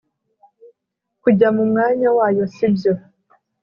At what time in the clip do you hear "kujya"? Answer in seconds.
1.23-1.47